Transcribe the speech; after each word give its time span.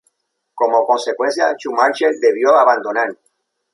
Como 0.55 0.83
consecuencia, 0.87 1.53
Schumacher 1.55 2.09
debió 2.19 2.57
abandonar. 2.57 3.15